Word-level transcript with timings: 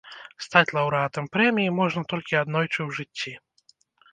Стаць 0.45 0.69
лаўрэатам 0.77 1.29
прэміі 1.37 1.73
можна 1.81 2.01
толькі 2.15 2.41
аднойчы 2.43 2.77
ў 2.87 2.89
жыцці. 2.99 3.31